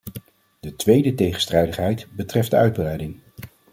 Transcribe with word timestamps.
De 0.59 0.75
tweede 0.75 1.13
tegenstrijdigheid 1.15 2.07
betreft 2.15 2.51
de 2.51 2.57
uitbreiding. 2.57 3.19